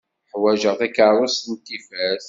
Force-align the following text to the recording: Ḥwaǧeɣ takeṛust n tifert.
Ḥwaǧeɣ 0.31 0.73
takeṛust 0.79 1.43
n 1.53 1.55
tifert. 1.65 2.19